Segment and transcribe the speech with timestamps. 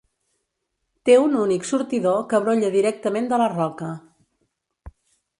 [1.09, 3.91] Té un únic sortidor que brolla directament de la roca.